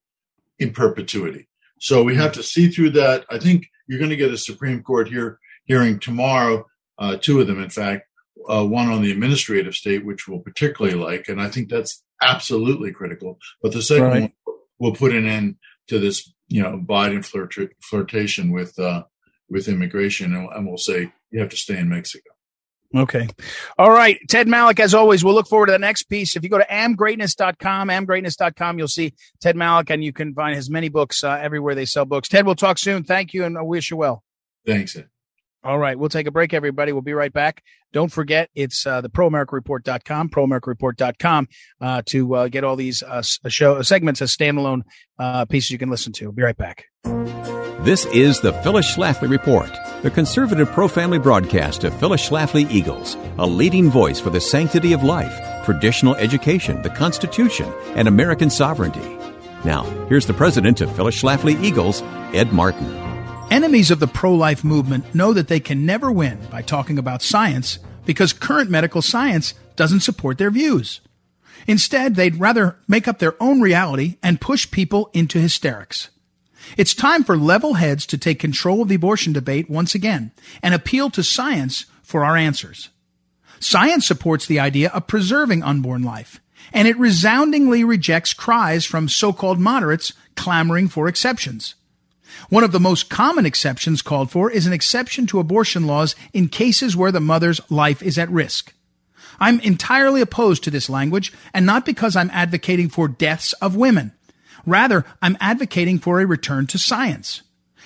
[0.59, 1.47] in perpetuity.
[1.79, 3.25] So we have to see through that.
[3.29, 6.65] I think you're going to get a Supreme Court here hearing tomorrow,
[6.97, 8.03] uh, two of them, in fact,
[8.49, 12.91] uh, one on the administrative state, which we'll particularly like, and I think that's absolutely
[12.91, 13.39] critical.
[13.61, 14.21] But the second right.
[14.21, 15.55] one will put an end
[15.87, 19.03] to this, you know, Biden flirt- flirtation with uh,
[19.49, 22.29] with immigration, and, and we'll say you have to stay in Mexico.
[22.95, 23.27] Okay.
[23.77, 24.17] All right.
[24.29, 26.35] Ted Malloch, as always, we'll look forward to the next piece.
[26.35, 30.69] If you go to amgreatness.com, amgreatness.com, you'll see Ted Malloch and you can find his
[30.69, 32.29] many books uh, everywhere they sell books.
[32.29, 33.03] Ted, we'll talk soon.
[33.03, 34.23] Thank you and I wish you well.
[34.65, 34.95] Thanks.
[34.95, 35.09] Ed.
[35.63, 35.97] All right.
[35.97, 36.91] We'll take a break, everybody.
[36.91, 37.63] We'll be right back.
[37.91, 41.47] Don't forget, it's uh, the proamericareport.com, proamericareport.com
[41.81, 44.81] uh, to uh, get all these uh, show segments as standalone
[45.17, 46.25] uh, pieces you can listen to.
[46.25, 46.85] We'll be right back.
[47.85, 49.69] This is the Phyllis Schlafly Report,
[50.01, 54.91] the conservative pro family broadcast of Phyllis Schlafly Eagles, a leading voice for the sanctity
[54.93, 59.19] of life, traditional education, the Constitution, and American sovereignty.
[59.63, 62.01] Now, here's the president of Phyllis Schlafly Eagles,
[62.33, 62.87] Ed Martin.
[63.51, 67.21] Enemies of the pro life movement know that they can never win by talking about
[67.21, 71.01] science because current medical science doesn't support their views.
[71.67, 76.09] Instead, they'd rather make up their own reality and push people into hysterics.
[76.77, 80.73] It's time for level heads to take control of the abortion debate once again and
[80.73, 82.89] appeal to science for our answers.
[83.59, 86.41] Science supports the idea of preserving unborn life,
[86.73, 91.75] and it resoundingly rejects cries from so-called moderates clamoring for exceptions.
[92.49, 96.49] One of the most common exceptions called for is an exception to abortion laws in
[96.49, 98.73] cases where the mother's life is at risk.
[99.39, 104.11] I'm entirely opposed to this language, and not because I'm advocating for deaths of women.
[104.65, 107.41] Rather, I'm advocating for a return to science.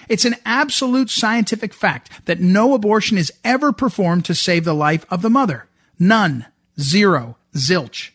[0.08, 5.06] It's an absolute scientific fact that no abortion is ever performed to save the life
[5.10, 5.68] of the mother.
[6.00, 6.46] None.
[6.80, 7.38] Zero.
[7.56, 8.12] Zilch.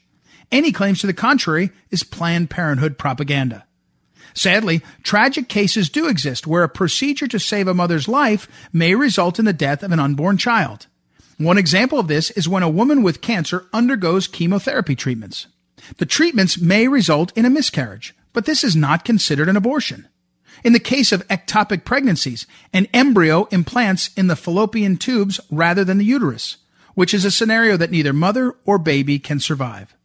[0.51, 3.67] Any claims to the contrary is Planned Parenthood propaganda.
[4.35, 9.39] Sadly, tragic cases do exist where a procedure to save a mother's life may result
[9.39, 10.87] in the death of an unborn child.
[11.39, 15.47] One example of this is when a woman with cancer undergoes chemotherapy treatments.
[15.99, 20.07] The treatments may result in a miscarriage, but this is not considered an abortion.
[20.63, 25.97] In the case of ectopic pregnancies, an embryo implants in the fallopian tubes rather than
[25.97, 26.59] the uterus,
[26.95, 29.97] which is a scenario that neither mother or baby can survive.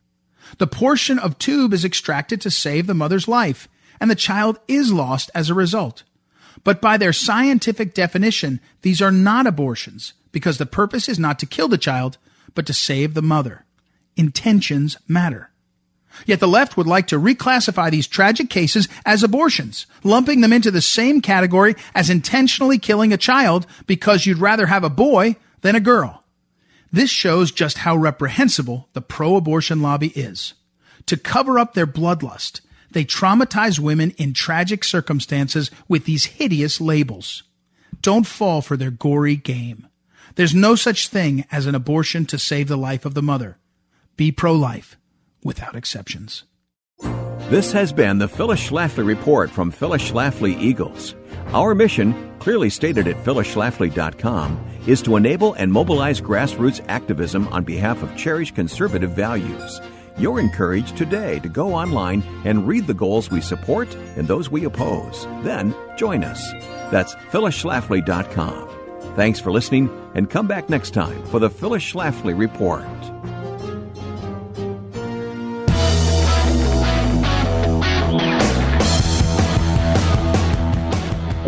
[0.57, 3.67] The portion of tube is extracted to save the mother's life,
[3.99, 6.03] and the child is lost as a result.
[6.63, 11.45] But by their scientific definition, these are not abortions because the purpose is not to
[11.45, 12.17] kill the child,
[12.55, 13.65] but to save the mother.
[14.15, 15.48] Intentions matter.
[16.25, 20.71] Yet the left would like to reclassify these tragic cases as abortions, lumping them into
[20.71, 25.75] the same category as intentionally killing a child because you'd rather have a boy than
[25.75, 26.23] a girl.
[26.91, 30.53] This shows just how reprehensible the pro-abortion lobby is.
[31.05, 37.43] To cover up their bloodlust, they traumatize women in tragic circumstances with these hideous labels.
[38.01, 39.87] Don't fall for their gory game.
[40.35, 43.57] There's no such thing as an abortion to save the life of the mother.
[44.17, 44.98] Be pro-life
[45.43, 46.43] without exceptions.
[47.49, 51.15] This has been the Phyllis Schlafly Report from Phyllis Schlafly Eagles.
[51.47, 58.03] Our mission, clearly stated at phyllisschlafly.com, is to enable and mobilize grassroots activism on behalf
[58.03, 59.81] of cherished conservative values.
[60.17, 64.65] You're encouraged today to go online and read the goals we support and those we
[64.65, 65.25] oppose.
[65.43, 66.51] Then join us.
[66.91, 69.15] That's phyllisschlafly.com.
[69.15, 72.85] Thanks for listening and come back next time for the Phyllis Schlafly Report.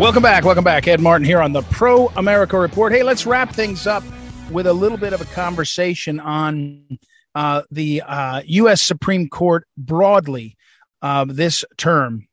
[0.02, 0.44] Welcome back.
[0.44, 0.88] Welcome back.
[0.88, 2.90] Ed Martin here on the Pro America Report.
[2.90, 4.02] Hey, let's wrap things up
[4.50, 6.98] with a little bit of a conversation on
[7.36, 8.82] uh, the uh, U.S.
[8.82, 10.56] Supreme Court broadly
[11.02, 12.26] uh, this term.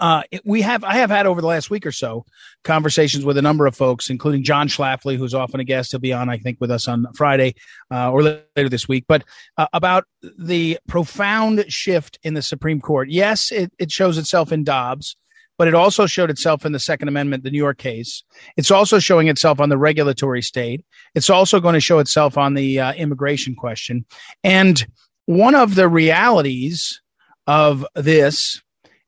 [0.00, 2.26] Uh, it, we have I have had over the last week or so
[2.64, 5.92] conversations with a number of folks, including John Schlafly, who's often a guest.
[5.92, 7.54] He'll be on, I think, with us on Friday
[7.88, 9.04] uh, or later this week.
[9.06, 9.22] But
[9.56, 13.10] uh, about the profound shift in the Supreme Court.
[13.10, 15.14] Yes, it, it shows itself in Dobbs
[15.58, 18.22] but it also showed itself in the Second Amendment, the New York case.
[18.56, 20.84] It's also showing itself on the regulatory state.
[21.14, 24.04] It's also going to show itself on the uh, immigration question.
[24.44, 24.86] And
[25.26, 27.00] one of the realities
[27.46, 28.62] of this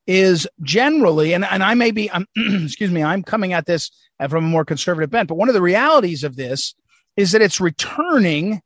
[0.07, 3.91] is generally, and, and I may be, um, excuse me, I'm coming at this
[4.29, 6.75] from a more conservative bent, but one of the realities of this
[7.17, 8.63] is that it's returning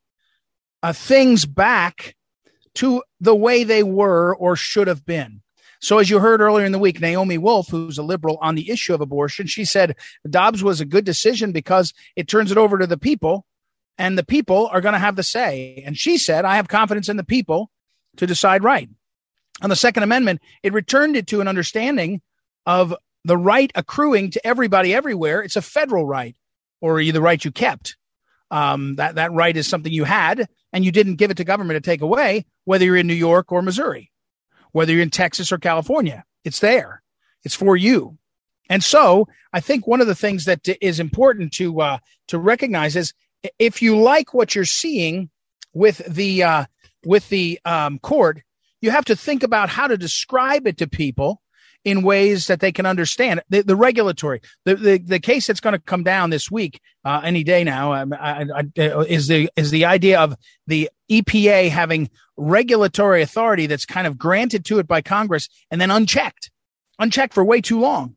[0.83, 2.17] uh, things back
[2.75, 5.42] to the way they were or should have been.
[5.83, 8.71] So, as you heard earlier in the week, Naomi Wolf, who's a liberal on the
[8.71, 9.97] issue of abortion, she said
[10.31, 13.45] Dobbs was a good decision because it turns it over to the people,
[13.99, 15.83] and the people are going to have the say.
[15.85, 17.69] And she said, I have confidence in the people
[18.17, 18.89] to decide right.
[19.61, 22.23] On the Second Amendment, it returned it to an understanding
[22.65, 25.43] of the right accruing to everybody everywhere.
[25.43, 26.37] It's a federal right,
[26.81, 27.97] or the right you kept.
[28.53, 31.83] Um, that that right is something you had, and you didn't give it to government
[31.83, 34.12] to take away, whether you're in New York or Missouri
[34.73, 36.25] whether you're in Texas or California.
[36.45, 37.03] It's there.
[37.45, 38.19] It's for you.
[38.69, 41.99] And so I think one of the things that is important to uh,
[42.29, 43.13] to recognize is
[43.59, 45.31] if you like what you're seeing
[45.75, 46.65] with the uh,
[47.05, 48.43] with the um, court,
[48.81, 51.42] you have to think about how to describe it to people
[51.85, 53.43] in ways that they can understand.
[53.49, 57.21] The, the regulatory, the, the, the case that's going to come down this week, uh,
[57.25, 62.11] any day now, um, I, I, is the is the idea of the EPA having
[62.37, 66.51] regulatory authority that's kind of granted to it by Congress and then unchecked,
[66.99, 68.17] unchecked for way too long.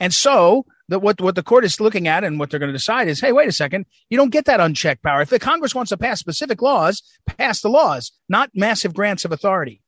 [0.00, 2.76] And so that what, what the court is looking at and what they're going to
[2.78, 5.20] decide is, hey, wait a second, you don't get that unchecked power.
[5.22, 9.32] If the Congress wants to pass specific laws, pass the laws, not massive grants of
[9.32, 9.82] authority.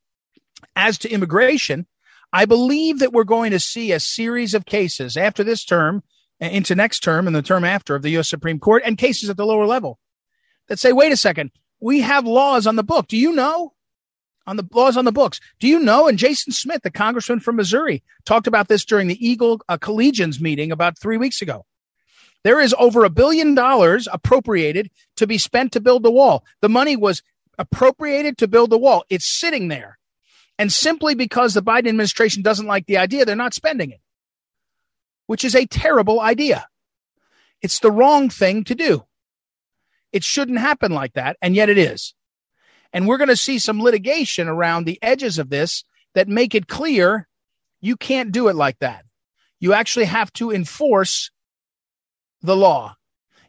[0.74, 1.86] As to immigration,
[2.32, 6.02] I believe that we're going to see a series of cases after this term
[6.40, 8.28] into next term and the term after of the U.S.
[8.28, 9.98] Supreme Court and cases at the lower level
[10.68, 11.50] that say, wait a second,
[11.80, 13.08] we have laws on the book.
[13.08, 13.72] Do you know?
[14.46, 15.40] On the laws on the books.
[15.60, 16.08] Do you know?
[16.08, 20.40] And Jason Smith, the congressman from Missouri, talked about this during the Eagle uh, Collegians
[20.40, 21.66] meeting about three weeks ago.
[22.44, 26.44] There is over a billion dollars appropriated to be spent to build the wall.
[26.62, 27.22] The money was
[27.58, 29.04] appropriated to build the wall.
[29.10, 29.98] It's sitting there.
[30.58, 34.00] And simply because the Biden administration doesn't like the idea, they're not spending it,
[35.26, 36.66] which is a terrible idea.
[37.62, 39.04] It's the wrong thing to do.
[40.12, 42.14] It shouldn't happen like that, and yet it is.
[42.92, 45.84] And we're going to see some litigation around the edges of this
[46.14, 47.28] that make it clear
[47.80, 49.04] you can't do it like that.
[49.60, 51.30] You actually have to enforce
[52.40, 52.96] the law.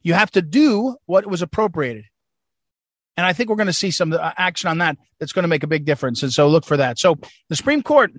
[0.02, 2.06] You have to do what was appropriated.
[3.20, 5.50] And I think we're going to see some uh, action on that that's going to
[5.50, 6.24] make a big difference.
[6.24, 6.98] And so look for that.
[6.98, 7.18] So
[7.50, 8.14] the Supreme Court,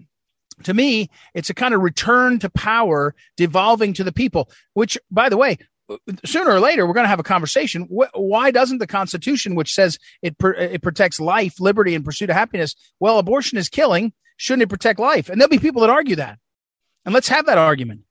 [0.65, 5.31] to me, it's a kind of return to power devolving to the people, which, by
[5.31, 5.57] the way,
[6.27, 7.87] sooner or later we're going to have a conversation.
[7.89, 12.77] Why doesn't the Constitution, which says it it protects life, liberty, and pursuit of happiness,
[13.01, 14.13] well, abortion is killing.
[14.37, 15.31] Shouldn't it protect life?
[15.31, 16.39] And there'll be people that argue that,
[17.07, 18.03] and let's have that argument.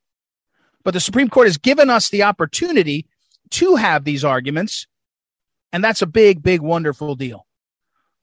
[0.82, 3.06] But the Supreme Court has given us the opportunity
[3.50, 4.88] to have these arguments
[5.72, 7.46] and that's a big, big, wonderful deal.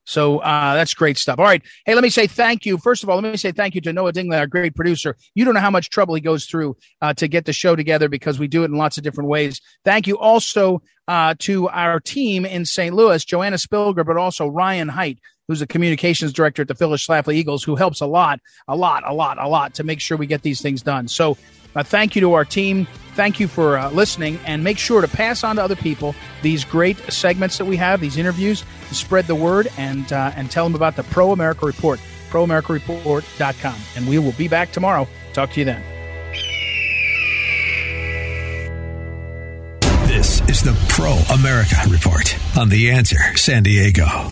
[0.08, 1.38] So uh, that's great stuff.
[1.38, 1.62] All right.
[1.86, 2.78] Hey, let me say thank you.
[2.78, 5.18] First of all, let me say thank you to Noah Dingley, our great producer.
[5.36, 8.08] You don't know how much trouble he goes through uh, to get the show together
[8.08, 9.60] because we do it in lots of different ways.
[9.84, 12.96] Thank you also uh, to our team in St.
[12.96, 15.20] Louis, Joanna Spilger, but also Ryan Height.
[15.48, 19.04] Who's the communications director at the Phyllis Schlafly Eagles, who helps a lot, a lot,
[19.06, 21.08] a lot, a lot to make sure we get these things done.
[21.08, 21.38] So,
[21.76, 22.88] uh, thank you to our team.
[23.14, 26.66] Thank you for uh, listening, and make sure to pass on to other people these
[26.66, 28.64] great segments that we have, these interviews.
[28.92, 33.76] Spread the word and uh, and tell them about the Pro America Report, proamericareport.com.
[33.96, 35.08] And we will be back tomorrow.
[35.34, 35.84] Talk to you then.
[40.08, 44.32] This is the Pro America Report on The Answer San Diego.